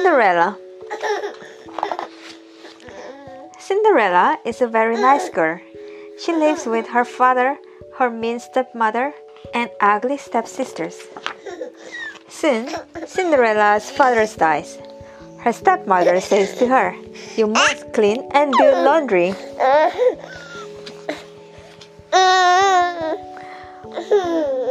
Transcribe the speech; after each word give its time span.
Cinderella. 0.00 0.56
Cinderella 3.58 4.38
is 4.46 4.62
a 4.62 4.66
very 4.66 4.96
nice 4.96 5.28
girl. 5.28 5.60
She 6.24 6.32
lives 6.32 6.64
with 6.64 6.88
her 6.88 7.04
father, 7.04 7.58
her 7.98 8.08
mean 8.08 8.40
stepmother, 8.40 9.12
and 9.52 9.68
ugly 9.78 10.16
stepsisters. 10.16 10.96
Soon, 12.28 12.70
Cinderella's 13.04 13.90
father 13.90 14.26
dies. 14.38 14.78
Her 15.40 15.52
stepmother 15.52 16.18
says 16.22 16.56
to 16.56 16.66
her, 16.68 16.96
You 17.36 17.48
must 17.48 17.92
clean 17.92 18.26
and 18.32 18.54
do 18.54 18.72
laundry. 18.72 19.34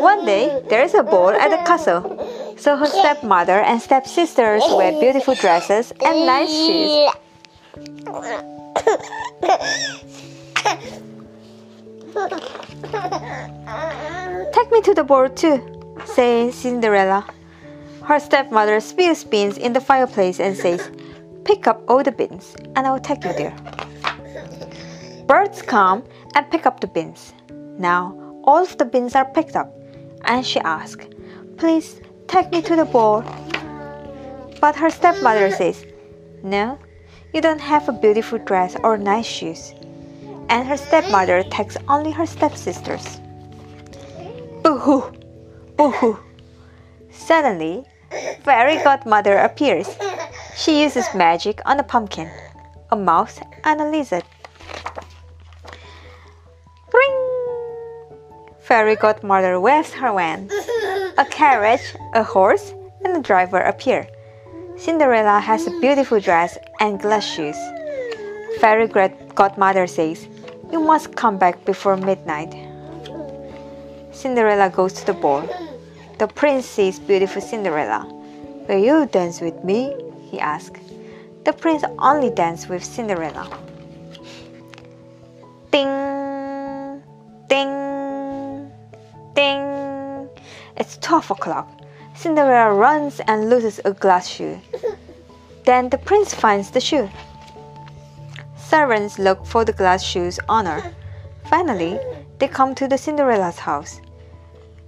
One 0.01 0.25
day, 0.25 0.59
there 0.69 0.81
is 0.81 0.95
a 0.95 1.03
ball 1.03 1.29
at 1.29 1.51
the 1.51 1.57
castle. 1.69 2.17
So 2.59 2.75
her 2.75 2.87
stepmother 2.87 3.61
and 3.61 3.81
stepsisters 3.81 4.63
wear 4.75 4.91
beautiful 4.99 5.33
dresses 5.33 5.93
and 6.03 6.25
nice 6.25 6.49
shoes. 6.49 7.09
Take 14.51 14.71
me 14.71 14.81
to 14.81 14.93
the 14.93 15.05
ball 15.07 15.29
too, 15.29 15.63
says 16.03 16.53
Cinderella. 16.55 17.25
Her 18.03 18.19
stepmother 18.19 18.81
spills 18.81 19.23
beans 19.23 19.57
in 19.57 19.71
the 19.71 19.79
fireplace 19.79 20.41
and 20.41 20.57
says, 20.57 20.91
Pick 21.45 21.65
up 21.65 21.81
all 21.87 22.03
the 22.03 22.11
beans, 22.11 22.55
and 22.75 22.85
I 22.85 22.91
will 22.91 22.99
take 22.99 23.23
you 23.23 23.31
there. 23.33 23.55
Birds 25.27 25.61
come 25.61 26.03
and 26.35 26.49
pick 26.51 26.65
up 26.65 26.81
the 26.81 26.87
beans. 26.87 27.33
Now 27.77 28.13
all 28.43 28.63
of 28.63 28.77
the 28.77 28.85
beans 28.85 29.15
are 29.15 29.31
picked 29.31 29.55
up, 29.55 29.73
and 30.25 30.45
she 30.45 30.59
asks, 30.59 31.07
Please 31.57 32.01
take 32.29 32.51
me 32.51 32.61
to 32.61 32.75
the 32.75 32.85
ball. 32.85 33.23
But 34.61 34.75
her 34.75 34.89
stepmother 34.89 35.51
says, 35.51 35.85
No, 36.43 36.77
you 37.33 37.41
don't 37.41 37.61
have 37.61 37.89
a 37.89 37.93
beautiful 37.93 38.39
dress 38.39 38.75
or 38.83 38.97
nice 38.97 39.25
shoes. 39.25 39.73
And 40.49 40.67
her 40.67 40.77
stepmother 40.77 41.43
takes 41.43 41.77
only 41.87 42.11
her 42.11 42.25
stepsisters. 42.25 43.19
Boo 44.63 44.77
hoo! 44.77 45.11
Boo 45.75 45.91
hoo! 45.91 46.19
Suddenly, 47.11 47.85
Fairy 48.43 48.81
Godmother 48.83 49.37
appears. 49.37 49.87
She 50.55 50.81
uses 50.81 51.05
magic 51.13 51.61
on 51.65 51.79
a 51.79 51.83
pumpkin, 51.83 52.29
a 52.91 52.95
mouse, 52.95 53.39
and 53.63 53.79
a 53.79 53.89
lizard. 53.89 54.23
Ring! 56.91 57.15
Fairy 58.59 58.95
Godmother 58.95 59.59
waves 59.59 59.93
her 59.93 60.11
wand. 60.11 60.51
A 61.19 61.25
carriage, 61.25 61.81
a 62.13 62.23
horse, 62.23 62.73
and 63.03 63.17
a 63.17 63.21
driver 63.21 63.59
appear. 63.59 64.07
Cinderella 64.77 65.41
has 65.41 65.67
a 65.67 65.79
beautiful 65.81 66.21
dress 66.21 66.57
and 66.79 66.97
glass 66.97 67.25
shoes. 67.25 67.57
Fairy 68.61 68.87
Godmother 69.35 69.85
says, 69.85 70.29
You 70.71 70.79
must 70.79 71.17
come 71.17 71.37
back 71.37 71.65
before 71.65 71.97
midnight. 71.97 72.55
Cinderella 74.13 74.69
goes 74.69 74.93
to 74.93 75.05
the 75.07 75.13
ball. 75.13 75.43
The 76.19 76.27
prince 76.27 76.65
sees 76.65 76.99
beautiful 76.99 77.41
Cinderella. 77.41 78.07
Will 78.69 78.79
you 78.79 79.05
dance 79.05 79.41
with 79.41 79.61
me? 79.61 79.93
he 80.31 80.39
asks. 80.39 80.79
The 81.43 81.51
prince 81.51 81.83
only 81.99 82.29
dances 82.29 82.69
with 82.69 82.81
Cinderella. 82.81 83.45
It's 90.89 90.97
12 91.05 91.29
o'clock. 91.29 91.69
Cinderella 92.15 92.73
runs 92.73 93.19
and 93.27 93.47
loses 93.47 93.79
a 93.85 93.93
glass 93.93 94.27
shoe. 94.27 94.59
Then 95.63 95.87
the 95.87 95.99
prince 95.99 96.33
finds 96.33 96.71
the 96.71 96.81
shoe. 96.81 97.07
Servants 98.57 99.19
look 99.19 99.45
for 99.45 99.63
the 99.63 99.71
glass 99.71 100.03
shoe's 100.03 100.39
owner. 100.49 100.81
Finally, 101.47 101.99
they 102.39 102.47
come 102.47 102.73
to 102.73 102.87
the 102.87 102.97
Cinderella's 102.97 103.59
house. 103.59 104.01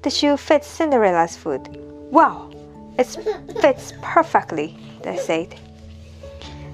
The 0.02 0.09
shoe 0.09 0.38
fits 0.38 0.66
Cinderella's 0.66 1.38
foot. 1.38 1.68
Wow, 2.09 2.50
it 2.98 3.06
fits 3.62 3.94
perfectly, 4.02 4.80
they 5.04 5.18
said. 5.18 5.56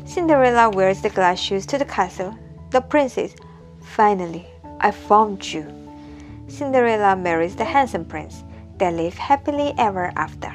Cinderella 0.05 0.69
wears 0.69 1.01
the 1.01 1.09
glass 1.09 1.37
shoes 1.37 1.65
to 1.65 1.77
the 1.77 1.83
castle. 1.83 2.33
The 2.69 2.79
princess, 2.79 3.35
finally, 3.81 4.47
I 4.79 4.91
found 4.91 5.51
you. 5.51 5.65
Cinderella 6.47 7.17
marries 7.17 7.57
the 7.57 7.65
handsome 7.65 8.05
prince. 8.05 8.45
They 8.77 8.91
live 8.91 9.17
happily 9.17 9.73
ever 9.77 10.11
after. 10.15 10.53